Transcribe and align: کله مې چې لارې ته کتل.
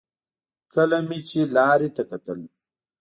کله 0.73 0.97
مې 1.07 1.19
چې 1.29 1.39
لارې 1.55 1.89
ته 1.95 2.03
کتل. 2.09 2.39